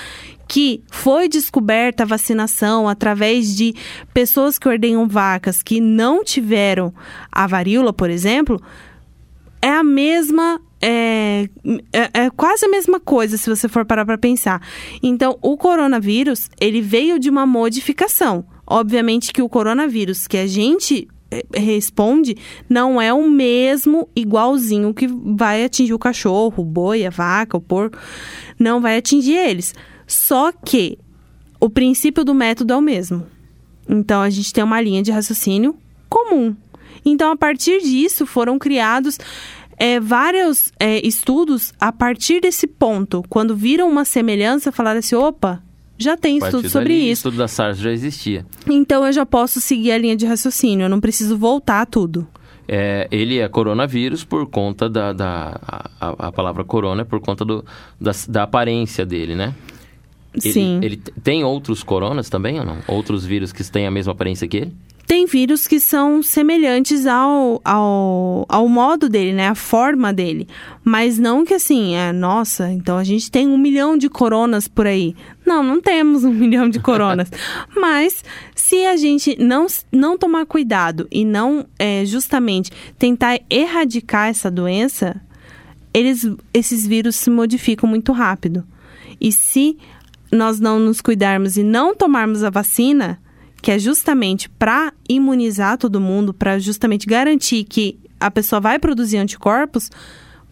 que 0.46 0.84
foi 0.92 1.30
descoberta 1.30 2.04
a 2.04 2.06
vacinação 2.06 2.90
através 2.90 3.56
de 3.56 3.74
pessoas 4.14 4.60
que 4.60 4.68
ordenham 4.68 5.08
vacas 5.08 5.64
que 5.64 5.80
não 5.80 6.22
tiveram 6.22 6.94
a 7.32 7.48
varíola, 7.48 7.94
por 7.94 8.10
exemplo, 8.10 8.62
é 9.66 9.72
a 9.72 9.84
mesma. 9.84 10.62
É, 10.80 11.50
é, 11.92 12.26
é 12.26 12.30
quase 12.30 12.66
a 12.66 12.70
mesma 12.70 13.00
coisa 13.00 13.36
se 13.36 13.50
você 13.50 13.68
for 13.68 13.84
parar 13.84 14.06
para 14.06 14.18
pensar. 14.18 14.62
Então, 15.02 15.40
o 15.42 15.58
coronavírus, 15.58 16.52
ele 16.62 16.82
veio 16.82 17.18
de 17.18 17.32
uma 17.32 17.48
modificação. 17.48 18.46
Obviamente 18.68 19.34
que 19.34 19.42
o 19.42 19.50
coronavírus 19.50 20.28
que 20.28 20.38
a 20.38 20.46
gente 20.46 21.08
eh, 21.32 21.44
responde 21.56 22.38
não 22.70 23.02
é 23.02 23.12
o 23.12 23.28
mesmo 23.28 24.08
igualzinho 24.16 24.94
que 24.94 25.08
vai 25.08 25.66
atingir 25.66 25.94
o 25.94 26.00
cachorro, 26.00 26.62
o 26.62 26.66
boi, 26.66 27.04
a 27.04 27.10
vaca, 27.10 27.58
o 27.58 27.62
porco. 27.62 27.98
Não 28.60 28.80
vai 28.80 28.98
atingir 28.98 29.34
eles. 29.36 29.74
Só 30.06 30.52
que 30.52 31.00
o 31.60 31.72
princípio 31.72 32.24
do 32.24 32.36
método 32.36 32.74
é 32.74 32.78
o 32.78 32.82
mesmo. 32.82 33.26
Então 33.90 34.22
a 34.22 34.30
gente 34.30 34.54
tem 34.54 34.64
uma 34.64 34.80
linha 34.80 35.02
de 35.02 35.12
raciocínio 35.12 35.76
comum. 36.08 36.56
Então, 37.06 37.32
a 37.32 37.38
partir 37.38 37.82
disso, 37.82 38.26
foram 38.26 38.58
criados 38.58 39.20
é, 39.78 40.00
vários 40.00 40.72
é, 40.80 41.06
estudos 41.06 41.74
a 41.80 41.92
partir 41.92 42.42
desse 42.42 42.66
ponto. 42.68 43.24
Quando 43.30 43.56
viram 43.56 43.90
uma 43.90 44.06
semelhança, 44.06 44.72
falaram 44.72 45.00
assim: 45.00 45.16
opa, 45.16 45.62
já 45.98 46.18
tem 46.18 46.38
estudo 46.38 46.70
sobre 46.70 46.90
dali, 46.90 47.02
O 47.02 47.04
isso. 47.04 47.14
estudo 47.14 47.38
da 47.38 47.48
SARS 47.48 47.78
já 47.78 47.92
existia. 47.92 48.46
Então 48.68 49.06
eu 49.06 49.14
já 49.14 49.26
posso 49.26 49.62
seguir 49.62 49.92
a 49.92 49.98
linha 49.98 50.16
de 50.16 50.26
raciocínio, 50.26 50.86
eu 50.86 50.90
não 50.90 51.00
preciso 51.00 51.38
voltar 51.38 51.82
a 51.82 51.86
tudo. 51.86 52.28
É, 52.68 53.08
ele 53.12 53.38
é 53.38 53.48
coronavírus 53.48 54.24
por 54.24 54.48
conta 54.48 54.90
da... 54.90 55.14
da 55.14 55.60
a, 56.00 56.28
a 56.28 56.32
palavra 56.32 56.64
corona 56.64 57.04
é 57.04 57.06
por 57.06 57.20
conta 57.20 57.46
do, 57.46 57.64
da, 58.02 58.12
da 58.28 58.44
aparência 58.44 59.06
dele, 59.06 59.36
né? 59.36 59.54
Ele, 60.34 60.52
Sim. 60.52 60.80
Ele 60.82 60.98
tem 60.98 61.44
outros 61.44 61.84
coronas 61.84 62.28
também 62.28 62.60
ou 62.60 62.66
não? 62.66 62.78
Outros 62.88 63.24
vírus 63.24 63.54
que 63.54 63.64
têm 63.70 63.86
a 63.86 63.92
mesma 63.92 64.14
aparência 64.14 64.48
que 64.48 64.58
ele? 64.58 64.74
Tem 65.08 65.26
vírus 65.28 65.68
que 65.68 65.80
são 65.80 66.24
semelhantes 66.24 67.06
ao, 67.06 67.62
ao, 67.64 68.46
ao 68.50 68.68
modo 68.68 69.08
dele, 69.08 69.34
né? 69.34 69.50
A 69.50 69.56
forma 69.56 70.12
dele. 70.12 70.48
Mas 70.84 71.20
não 71.20 71.46
que 71.46 71.54
assim, 71.54 71.96
é, 71.96 72.12
nossa, 72.12 72.72
então 72.72 72.98
a 72.98 73.04
gente 73.04 73.30
tem 73.30 73.48
um 73.48 73.58
milhão 73.58 73.96
de 73.98 74.10
coronas 74.10 74.68
por 74.68 74.88
aí. 74.88 75.16
Não, 75.46 75.62
não 75.62 75.80
temos 75.80 76.24
um 76.24 76.34
milhão 76.34 76.68
de 76.70 76.80
coronas. 76.80 77.30
Mas 77.76 78.24
se 78.56 78.86
a 78.86 78.98
gente 78.98 79.38
não, 79.40 79.68
não 79.92 80.18
tomar 80.18 80.46
cuidado 80.48 81.08
e 81.12 81.24
não 81.24 81.68
é, 81.78 82.04
justamente 82.04 82.72
tentar 82.98 83.40
erradicar 83.48 84.30
essa 84.30 84.50
doença, 84.50 85.22
eles, 85.94 86.28
esses 86.54 86.86
vírus 86.86 87.16
se 87.16 87.30
modificam 87.30 87.88
muito 87.88 88.12
rápido. 88.12 88.66
E 89.22 89.32
se 89.32 89.78
nós 90.32 90.60
não 90.60 90.80
nos 90.80 91.00
cuidarmos 91.00 91.58
e 91.58 91.64
não 91.64 91.96
tomarmos 91.96 92.44
a 92.44 92.50
vacina, 92.50 93.20
que 93.66 93.72
é 93.72 93.80
justamente 93.80 94.48
para 94.48 94.94
imunizar 95.10 95.76
todo 95.76 96.00
mundo, 96.00 96.32
para 96.32 96.60
justamente 96.60 97.08
garantir 97.08 97.64
que 97.64 97.98
a 98.20 98.30
pessoa 98.30 98.60
vai 98.60 98.78
produzir 98.78 99.18
anticorpos, 99.18 99.90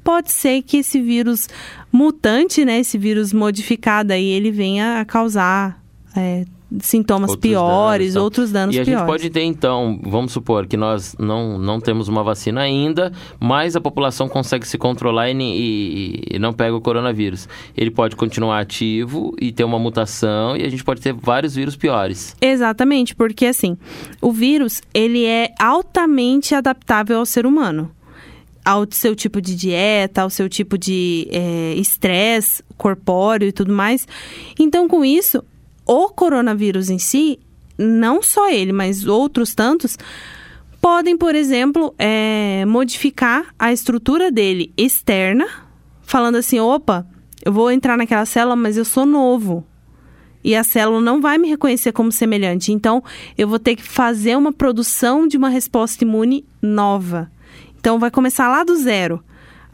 pode 0.03 0.31
ser 0.31 0.63
que 0.63 0.77
esse 0.77 0.99
vírus 0.99 1.47
mutante, 1.91 2.65
né, 2.65 2.79
esse 2.79 2.97
vírus 2.97 3.31
modificado 3.31 4.13
aí, 4.13 4.25
ele 4.25 4.49
venha 4.49 4.99
a 4.99 5.05
causar 5.05 5.79
é, 6.17 6.45
sintomas 6.81 7.31
Outros 7.31 7.49
piores, 7.51 7.99
danos, 7.99 8.11
então. 8.15 8.23
outros 8.23 8.51
danos 8.51 8.75
e 8.75 8.79
a 8.79 8.83
piores. 8.83 8.99
gente 8.99 9.07
pode 9.07 9.29
ter, 9.29 9.43
então, 9.43 9.99
vamos 10.03 10.31
supor 10.31 10.65
que 10.65 10.75
nós 10.77 11.15
não, 11.19 11.57
não 11.57 11.79
temos 11.79 12.07
uma 12.07 12.23
vacina 12.23 12.61
ainda, 12.61 13.11
mas 13.39 13.75
a 13.75 13.81
população 13.81 14.27
consegue 14.27 14.67
se 14.67 14.77
controlar 14.77 15.29
e, 15.29 15.33
e- 15.41 16.23
e 16.35 16.39
não 16.39 16.53
pega 16.53 16.75
o 16.75 16.81
coronavírus. 16.81 17.47
Ele 17.77 17.91
pode 17.91 18.15
continuar 18.15 18.59
ativo 18.59 19.35
e 19.39 19.51
ter 19.51 19.63
uma 19.63 19.77
mutação 19.79 20.55
e 20.57 20.63
a 20.63 20.69
gente 20.69 20.83
pode 20.83 21.01
ter 21.01 21.13
vários 21.13 21.55
vírus 21.55 21.75
piores. 21.75 22.35
Exatamente, 22.41 23.15
porque 23.15 23.45
assim, 23.45 23.77
o 24.21 24.31
vírus, 24.31 24.81
ele 24.93 25.25
é 25.25 25.49
altamente 25.59 26.55
adaptável 26.55 27.17
ao 27.19 27.25
ser 27.25 27.45
humano. 27.45 27.91
Ao 28.65 28.85
seu 28.89 29.13
tipo 29.13 29.41
de 29.41 29.55
dieta, 29.55 30.21
ao 30.21 30.29
seu 30.29 30.47
tipo 30.47 30.77
de 30.77 31.27
é, 31.31 31.73
estresse 31.75 32.63
corpóreo 32.77 33.49
e 33.49 33.51
tudo 33.51 33.73
mais. 33.73 34.07
Então, 34.57 34.87
com 34.87 35.03
isso, 35.03 35.43
o 35.85 36.09
coronavírus 36.09 36.89
em 36.89 36.99
si, 36.99 37.39
não 37.77 38.21
só 38.21 38.49
ele, 38.49 38.71
mas 38.71 39.05
outros 39.05 39.53
tantos, 39.55 39.97
podem, 40.81 41.17
por 41.17 41.35
exemplo, 41.35 41.93
é, 41.97 42.65
modificar 42.65 43.53
a 43.57 43.71
estrutura 43.71 44.31
dele 44.31 44.73
externa, 44.77 45.47
falando 46.01 46.35
assim: 46.35 46.59
opa, 46.59 47.07
eu 47.43 47.51
vou 47.51 47.71
entrar 47.71 47.97
naquela 47.97 48.25
célula, 48.25 48.55
mas 48.55 48.77
eu 48.77 48.85
sou 48.85 49.05
novo 49.05 49.65
e 50.43 50.55
a 50.55 50.63
célula 50.63 50.99
não 50.99 51.21
vai 51.21 51.37
me 51.37 51.47
reconhecer 51.47 51.91
como 51.93 52.11
semelhante. 52.11 52.71
Então, 52.71 53.01
eu 53.37 53.47
vou 53.47 53.57
ter 53.57 53.75
que 53.75 53.83
fazer 53.83 54.35
uma 54.35 54.51
produção 54.51 55.25
de 55.27 55.37
uma 55.37 55.47
resposta 55.47 56.03
imune 56.03 56.45
nova. 56.61 57.31
Então, 57.79 57.97
vai 57.97 58.11
começar 58.11 58.49
lá 58.49 58.63
do 58.63 58.75
zero 58.75 59.23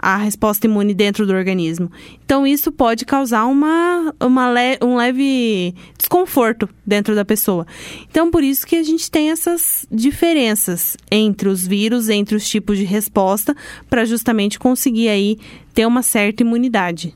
a 0.02 0.18
resposta 0.18 0.66
imune 0.66 0.94
dentro 0.94 1.26
do 1.26 1.34
organismo. 1.34 1.92
Então, 2.26 2.48
isso 2.48 2.72
pode 2.72 3.06
causar 3.06 3.46
uma, 3.46 4.14
uma 4.20 4.52
le- 4.52 4.80
um 4.82 4.96
leve 4.96 5.74
desconforto 5.98 6.68
dentro 6.86 7.14
da 7.16 7.26
pessoa. 7.26 7.68
Então, 8.10 8.32
por 8.32 8.44
isso 8.44 8.66
que 8.66 8.76
a 8.76 8.84
gente 8.84 9.12
tem 9.12 9.32
essas 9.32 9.86
diferenças 9.92 10.98
entre 11.12 11.50
os 11.50 11.66
vírus, 11.68 12.10
entre 12.10 12.36
os 12.36 12.48
tipos 12.48 12.78
de 12.78 12.84
resposta, 12.84 13.56
para 13.90 14.06
justamente 14.06 14.58
conseguir 14.58 15.10
aí 15.10 15.38
ter 15.74 15.86
uma 15.86 16.02
certa 16.02 16.44
imunidade. 16.44 17.14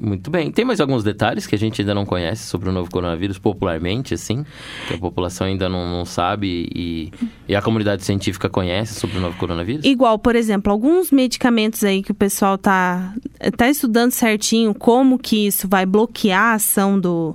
Muito 0.00 0.30
bem. 0.30 0.52
Tem 0.52 0.64
mais 0.64 0.80
alguns 0.80 1.02
detalhes 1.02 1.44
que 1.44 1.56
a 1.56 1.58
gente 1.58 1.80
ainda 1.82 1.92
não 1.92 2.06
conhece 2.06 2.46
sobre 2.46 2.68
o 2.68 2.72
novo 2.72 2.88
coronavírus, 2.88 3.36
popularmente, 3.36 4.14
assim, 4.14 4.44
que 4.86 4.94
a 4.94 4.98
população 4.98 5.48
ainda 5.48 5.68
não, 5.68 5.90
não 5.90 6.04
sabe 6.04 6.68
e, 6.72 7.12
e 7.48 7.56
a 7.56 7.60
comunidade 7.60 8.04
científica 8.04 8.48
conhece 8.48 8.94
sobre 8.94 9.18
o 9.18 9.20
novo 9.20 9.36
coronavírus? 9.36 9.84
Igual, 9.84 10.16
por 10.16 10.36
exemplo, 10.36 10.72
alguns 10.72 11.10
medicamentos 11.10 11.82
aí 11.82 12.00
que 12.00 12.12
o 12.12 12.14
pessoal 12.14 12.56
tá, 12.56 13.12
tá 13.56 13.68
estudando 13.68 14.12
certinho 14.12 14.72
como 14.72 15.18
que 15.18 15.48
isso 15.48 15.66
vai 15.66 15.84
bloquear 15.84 16.52
a 16.52 16.54
ação 16.54 16.98
do, 17.00 17.34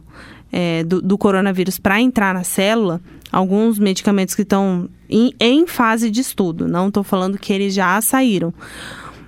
é, 0.49 0.85
do, 0.85 1.01
do 1.01 1.17
coronavírus 1.17 1.77
para 1.77 1.99
entrar 1.99 2.33
na 2.33 2.45
célula. 2.45 3.01
Alguns 3.29 3.77
medicamentos 3.77 4.35
que 4.35 4.43
estão 4.43 4.87
em, 5.09 5.33
em 5.37 5.67
fase 5.67 6.09
de 6.09 6.21
estudo. 6.21 6.65
Não 6.67 6.87
estou 6.87 7.03
falando 7.03 7.37
que 7.37 7.51
eles 7.51 7.73
já 7.73 7.99
saíram. 7.99 8.53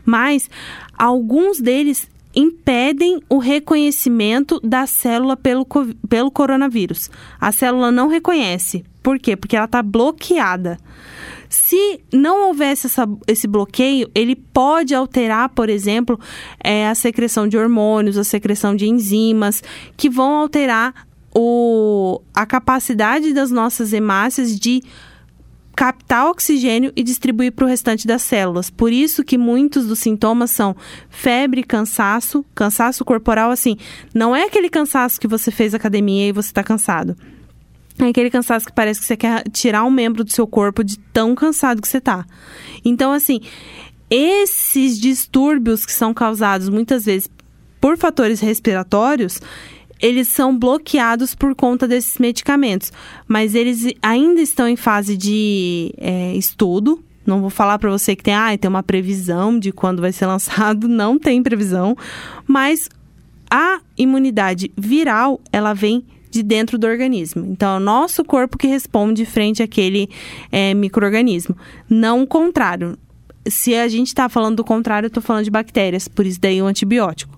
Mas 0.05 0.49
alguns 0.97 1.59
deles 1.59 2.07
impedem 2.35 3.21
o 3.29 3.37
reconhecimento 3.37 4.59
da 4.63 4.85
célula 4.85 5.37
pelo, 5.37 5.65
pelo 6.09 6.29
coronavírus. 6.31 7.09
A 7.39 7.51
célula 7.51 7.91
não 7.91 8.07
reconhece. 8.07 8.83
Por 9.01 9.19
quê? 9.19 9.35
Porque 9.35 9.55
ela 9.55 9.65
está 9.65 9.81
bloqueada. 9.81 10.77
Se 11.47 12.01
não 12.11 12.47
houvesse 12.47 12.87
essa- 12.87 13.07
esse 13.27 13.47
bloqueio, 13.47 14.09
ele 14.15 14.35
pode 14.35 14.93
alterar, 14.95 15.49
por 15.49 15.69
exemplo, 15.69 16.19
eh, 16.63 16.87
a 16.87 16.95
secreção 16.95 17.47
de 17.47 17.57
hormônios, 17.57 18.17
a 18.17 18.23
secreção 18.23 18.75
de 18.75 18.87
enzimas, 18.87 19.63
que 19.95 20.09
vão 20.09 20.35
alterar 20.37 21.07
o- 21.33 22.19
a 22.33 22.45
capacidade 22.45 23.33
das 23.33 23.51
nossas 23.51 23.93
hemácias 23.93 24.59
de 24.59 24.81
captar 25.85 26.25
oxigênio 26.25 26.91
e 26.95 27.03
distribuir 27.03 27.51
para 27.51 27.63
o 27.63 27.67
restante 27.67 28.07
das 28.07 28.23
células. 28.23 28.71
Por 28.71 28.91
isso 28.91 29.23
que 29.23 29.37
muitos 29.37 29.85
dos 29.85 29.99
sintomas 29.99 30.49
são 30.49 30.75
febre, 31.11 31.63
cansaço, 31.63 32.43
cansaço 32.55 33.05
corporal, 33.05 33.51
assim, 33.51 33.77
não 34.11 34.35
é 34.35 34.45
aquele 34.45 34.67
cansaço 34.67 35.21
que 35.21 35.27
você 35.27 35.51
fez 35.51 35.75
academia 35.75 36.27
e 36.27 36.31
você 36.31 36.49
está 36.49 36.63
cansado. 36.63 37.15
É 37.99 38.05
aquele 38.05 38.31
cansaço 38.31 38.65
que 38.65 38.73
parece 38.73 38.99
que 38.99 39.05
você 39.05 39.15
quer 39.15 39.47
tirar 39.49 39.83
um 39.83 39.91
membro 39.91 40.23
do 40.23 40.31
seu 40.31 40.47
corpo 40.47 40.83
de 40.83 40.97
tão 41.13 41.35
cansado 41.35 41.83
que 41.83 41.87
você 41.87 42.01
tá. 42.01 42.25
Então, 42.83 43.11
assim, 43.13 43.41
esses 44.09 44.99
distúrbios 44.99 45.85
que 45.85 45.93
são 45.93 46.15
causados 46.15 46.67
muitas 46.67 47.05
vezes 47.05 47.29
por 47.79 47.95
fatores 47.95 48.39
respiratórios, 48.39 49.39
eles 50.05 50.27
são 50.27 50.55
bloqueados 50.55 51.33
por 51.33 51.55
conta 51.55 51.87
desses 51.87 52.19
medicamentos, 52.19 52.93
mas 53.27 53.55
eles 53.55 53.91
ainda 54.03 54.39
estão 54.39 54.67
em 54.67 54.75
fase 54.75 55.17
de 55.17 55.91
é, 55.97 56.35
estudo. 56.35 57.03
Não 57.25 57.41
vou 57.41 57.49
falar 57.49 57.79
para 57.79 57.89
você 57.89 58.15
que 58.15 58.21
tem, 58.21 58.35
ah, 58.35 58.55
tem 58.55 58.69
uma 58.69 58.83
previsão 58.83 59.57
de 59.57 59.71
quando 59.71 60.01
vai 60.01 60.11
ser 60.11 60.27
lançado, 60.27 60.87
não 60.87 61.17
tem 61.17 61.41
previsão, 61.41 61.97
mas 62.45 62.87
a 63.49 63.79
imunidade 63.97 64.71
viral, 64.77 65.41
ela 65.51 65.73
vem 65.73 66.05
de 66.29 66.43
dentro 66.43 66.77
do 66.77 66.85
organismo. 66.85 67.43
Então, 67.47 67.73
é 67.73 67.77
o 67.77 67.79
nosso 67.79 68.23
corpo 68.23 68.59
que 68.59 68.67
responde 68.67 69.25
frente 69.25 69.63
àquele 69.63 70.07
é, 70.51 70.75
microorganismo, 70.75 71.57
não 71.89 72.21
o 72.21 72.27
contrário. 72.27 72.95
Se 73.47 73.73
a 73.73 73.87
gente 73.87 74.07
está 74.07 74.29
falando 74.29 74.57
do 74.57 74.63
contrário, 74.63 75.07
eu 75.07 75.09
estou 75.09 75.23
falando 75.23 75.45
de 75.45 75.51
bactérias, 75.51 76.07
por 76.07 76.27
isso 76.27 76.39
daí 76.39 76.61
o 76.61 76.67
antibiótico. 76.67 77.34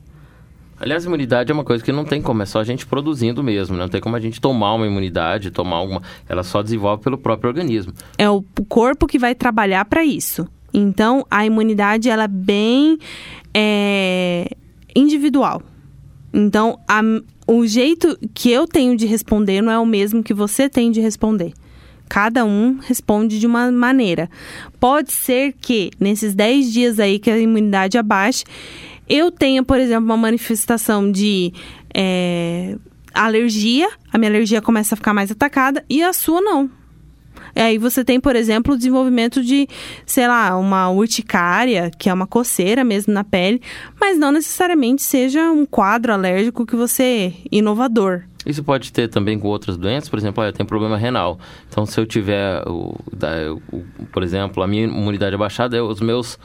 Aliás, 0.80 1.06
imunidade 1.06 1.52
é 1.52 1.54
uma 1.54 1.64
coisa 1.64 1.84
que 1.84 1.92
não 1.92 2.06
tem 2.06 2.22
como, 2.22 2.44
é 2.44 2.46
só 2.46 2.60
a 2.60 2.64
gente 2.64 2.86
produzindo 2.86 3.44
mesmo, 3.44 3.76
né? 3.76 3.84
não 3.84 3.90
tem 3.90 4.00
como 4.00 4.16
a 4.16 4.20
gente 4.20 4.40
tomar 4.40 4.76
uma 4.76 4.86
imunidade, 4.86 5.50
tomar 5.50 5.78
alguma. 5.78 6.02
Ela 6.30 6.44
só 6.44 6.62
desenvolve 6.62 7.04
pelo 7.04 7.18
próprio 7.18 7.50
organismo. 7.50 7.94
É 8.18 8.30
o 8.30 8.44
corpo 8.70 9.08
que 9.08 9.18
vai 9.18 9.34
trabalhar 9.34 9.86
para 9.86 10.06
isso. 10.06 10.48
Então, 10.74 11.26
a 11.32 11.46
imunidade 11.46 12.10
ela 12.10 12.26
é 12.26 12.28
bem 12.28 13.00
é, 13.54 14.48
individual. 14.96 15.64
Então, 16.32 16.78
a, 16.88 17.02
o 17.48 17.66
jeito 17.66 18.16
que 18.34 18.52
eu 18.52 18.68
tenho 18.68 18.96
de 18.96 19.08
responder 19.08 19.62
não 19.62 19.72
é 19.72 19.80
o 19.80 19.86
mesmo 19.86 20.22
que 20.22 20.34
você 20.34 20.70
tem 20.70 20.92
de 20.92 21.02
responder. 21.02 21.54
Cada 22.10 22.46
um 22.46 22.78
responde 22.80 23.40
de 23.40 23.48
uma 23.48 23.72
maneira. 23.72 24.30
Pode 24.80 25.12
ser 25.12 25.54
que 25.60 25.92
nesses 26.00 26.36
10 26.36 26.72
dias 26.72 27.00
aí 27.00 27.20
que 27.20 27.30
a 27.30 27.38
imunidade 27.38 27.98
abaixe, 27.98 28.44
eu 29.10 29.32
tenha, 29.32 29.64
por 29.64 29.80
exemplo, 29.80 30.06
uma 30.06 30.18
manifestação 30.18 31.12
de 31.12 31.54
é, 31.94 32.76
alergia, 33.14 33.90
a 34.12 34.18
minha 34.18 34.30
alergia 34.30 34.62
começa 34.62 34.96
a 34.96 34.98
ficar 34.98 35.14
mais 35.14 35.32
atacada 35.32 35.84
e 35.90 36.04
a 36.04 36.14
sua 36.14 36.42
não. 36.42 36.70
E 37.56 37.60
aí 37.60 37.78
você 37.78 38.04
tem, 38.04 38.20
por 38.20 38.36
exemplo, 38.36 38.74
o 38.74 38.78
desenvolvimento 38.78 39.44
de, 39.44 39.68
sei 40.06 40.28
lá, 40.28 40.56
uma 40.58 40.90
urticária, 40.90 41.90
que 41.98 42.10
é 42.10 42.14
uma 42.14 42.28
coceira 42.28 42.84
mesmo 42.84 43.12
na 43.12 43.24
pele, 43.24 43.62
mas 44.00 44.18
não 44.18 44.32
necessariamente 44.32 45.02
seja 45.02 45.52
um 45.52 45.66
quadro 45.66 46.14
alérgico 46.14 46.66
que 46.66 46.76
você 46.76 47.34
inovador. 47.52 48.24
Isso 48.46 48.64
pode 48.64 48.94
ter 48.94 49.08
também 49.08 49.40
com 49.40 49.48
outras 49.48 49.76
doenças, 49.76 50.08
por 50.08 50.20
exemplo, 50.20 50.44
eu 50.44 50.54
tenho 50.54 50.68
problema 50.68 50.98
renal. 50.98 51.40
Então, 51.68 51.86
se 51.86 52.00
eu 52.00 52.06
tiver, 52.06 52.64
o, 52.68 52.96
o, 53.72 53.82
por 54.12 54.24
exemplo, 54.24 54.62
a 54.64 54.68
minha 54.68 54.84
imunidade 54.84 55.36
abaixada, 55.36 55.84
os 55.84 56.00
meus 56.00 56.38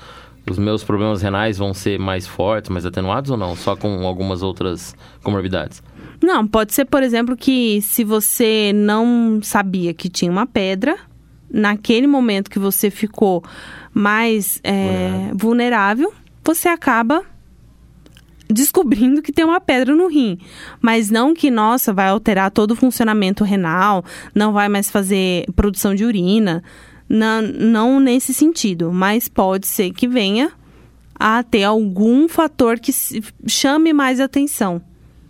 os 0.51 0.59
meus 0.59 0.83
problemas 0.83 1.23
renais 1.23 1.59
vão 1.59 1.73
ser 1.73 1.99
mais 1.99 2.27
fortes, 2.27 2.71
mais 2.71 2.85
atenuados 2.85 3.31
ou 3.31 3.37
não? 3.37 3.55
Só 3.55 3.77
com 3.77 4.07
algumas 4.07 4.43
outras 4.43 4.95
comorbidades? 5.23 5.83
Não, 6.23 6.47
pode 6.47 6.73
ser, 6.73 6.85
por 6.85 7.03
exemplo, 7.03 7.37
que 7.37 7.81
se 7.83 8.05
você 8.05 8.73
não 8.75 9.41
sabia 9.43 9.93
que 9.95 10.09
tinha 10.09 10.31
uma 10.31 10.47
pedra, 10.47 10.97
naquele 11.51 12.07
momento 12.07 12.51
que 12.51 12.59
você 12.59 12.91
ficou 12.91 13.45
mais 13.93 14.59
é, 14.65 15.31
vulnerável. 15.35 15.37
vulnerável, 15.37 16.15
você 16.45 16.69
acaba 16.69 17.23
descobrindo 18.49 19.23
que 19.23 19.33
tem 19.33 19.45
uma 19.45 19.61
pedra 19.61 19.95
no 19.95 20.09
rim. 20.09 20.39
Mas 20.81 21.11
não 21.11 21.35
que, 21.35 21.51
nossa, 21.51 21.93
vai 21.93 22.09
alterar 22.09 22.51
todo 22.51 22.73
o 22.73 22.77
funcionamento 22.77 23.45
renal, 23.45 24.05
não 24.35 24.53
vai 24.53 24.69
mais 24.69 24.91
fazer 24.91 25.47
produção 25.55 25.95
de 25.95 26.05
urina 26.05 26.63
na, 27.13 27.43
não 27.43 28.01
nesse 28.01 28.33
sentido, 28.33 28.91
mas 28.91 29.29
pode 29.29 29.67
ser 29.67 29.93
que 29.93 30.09
venha 30.09 30.51
a 31.15 31.43
ter 31.43 31.63
algum 31.63 32.27
fator 32.27 32.81
que 32.81 32.91
chame 33.47 33.93
mais 33.93 34.19
atenção 34.19 34.81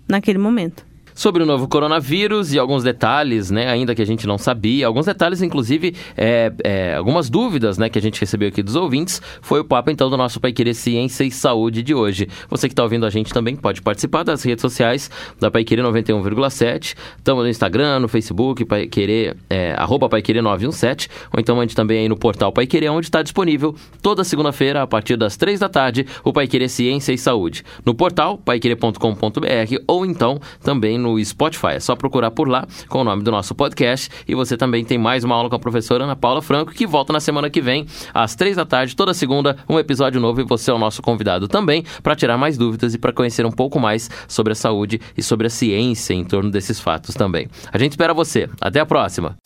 naquele 0.08 0.38
momento 0.38 0.86
sobre 1.14 1.42
o 1.42 1.46
novo 1.46 1.66
coronavírus 1.66 2.52
e 2.52 2.58
alguns 2.58 2.84
detalhes, 2.84 3.50
né, 3.50 3.68
ainda 3.68 3.94
que 3.94 4.02
a 4.02 4.06
gente 4.06 4.26
não 4.26 4.38
sabia, 4.38 4.86
alguns 4.86 5.06
detalhes, 5.06 5.42
inclusive, 5.42 5.94
é, 6.16 6.52
é, 6.62 6.94
algumas 6.94 7.28
dúvidas, 7.28 7.78
né, 7.78 7.88
que 7.88 7.98
a 7.98 8.02
gente 8.02 8.20
recebeu 8.20 8.48
aqui 8.48 8.62
dos 8.62 8.76
ouvintes, 8.76 9.20
foi 9.40 9.60
o 9.60 9.64
papo, 9.64 9.90
então, 9.90 10.08
do 10.08 10.16
nosso 10.16 10.40
Pai 10.40 10.52
Querer 10.52 10.74
Ciência 10.74 11.24
e 11.24 11.30
Saúde 11.30 11.82
de 11.82 11.94
hoje. 11.94 12.28
Você 12.48 12.68
que 12.68 12.72
está 12.72 12.82
ouvindo 12.82 13.06
a 13.06 13.10
gente 13.10 13.32
também 13.32 13.56
pode 13.56 13.82
participar 13.82 14.22
das 14.22 14.42
redes 14.42 14.62
sociais 14.62 15.10
da 15.40 15.50
Pai 15.50 15.64
Querer 15.64 15.82
91,7, 15.82 16.94
estamos 17.16 17.42
no 17.42 17.50
Instagram, 17.50 18.00
no 18.00 18.08
Facebook, 18.08 18.64
Pai 18.64 18.86
Querer, 18.86 19.36
é, 19.48 19.72
arroba 19.72 20.08
Pai 20.08 20.22
Querer 20.22 20.42
917, 20.42 21.08
ou 21.32 21.40
então 21.40 21.60
gente 21.62 21.74
também 21.74 22.00
aí 22.00 22.08
no 22.08 22.16
portal 22.16 22.52
Pai 22.52 22.66
Querer, 22.66 22.90
onde 22.90 23.06
está 23.06 23.22
disponível 23.22 23.74
toda 24.00 24.22
segunda-feira, 24.24 24.82
a 24.82 24.86
partir 24.86 25.16
das 25.16 25.36
três 25.36 25.60
da 25.60 25.68
tarde, 25.68 26.06
o 26.22 26.32
Pai 26.32 26.46
Querer 26.46 26.68
Ciência 26.68 27.12
e 27.12 27.18
Saúde. 27.18 27.64
No 27.84 27.94
portal, 27.94 28.38
paiquerer.com.br, 28.38 29.76
ou 29.86 30.06
então 30.06 30.40
também 30.62 30.98
no 31.02 31.22
Spotify. 31.22 31.74
É 31.74 31.80
só 31.80 31.94
procurar 31.94 32.30
por 32.30 32.48
lá 32.48 32.66
com 32.88 33.00
o 33.00 33.04
nome 33.04 33.22
do 33.22 33.30
nosso 33.30 33.54
podcast. 33.54 34.08
E 34.26 34.34
você 34.34 34.56
também 34.56 34.84
tem 34.84 34.96
mais 34.96 35.24
uma 35.24 35.34
aula 35.34 35.50
com 35.50 35.56
a 35.56 35.58
professora 35.58 36.04
Ana 36.04 36.16
Paula 36.16 36.40
Franco, 36.40 36.72
que 36.72 36.86
volta 36.86 37.12
na 37.12 37.20
semana 37.20 37.50
que 37.50 37.60
vem, 37.60 37.86
às 38.14 38.34
três 38.34 38.56
da 38.56 38.64
tarde, 38.64 38.96
toda 38.96 39.12
segunda, 39.12 39.56
um 39.68 39.78
episódio 39.78 40.20
novo. 40.20 40.40
E 40.40 40.44
você 40.44 40.70
é 40.70 40.74
o 40.74 40.78
nosso 40.78 41.02
convidado 41.02 41.48
também 41.48 41.84
para 42.02 42.16
tirar 42.16 42.38
mais 42.38 42.56
dúvidas 42.56 42.94
e 42.94 42.98
para 42.98 43.12
conhecer 43.12 43.44
um 43.44 43.52
pouco 43.52 43.78
mais 43.78 44.08
sobre 44.28 44.52
a 44.52 44.56
saúde 44.56 45.00
e 45.16 45.22
sobre 45.22 45.46
a 45.46 45.50
ciência 45.50 46.14
em 46.14 46.24
torno 46.24 46.50
desses 46.50 46.80
fatos 46.80 47.14
também. 47.14 47.48
A 47.72 47.78
gente 47.78 47.92
espera 47.92 48.14
você. 48.14 48.48
Até 48.60 48.80
a 48.80 48.86
próxima. 48.86 49.36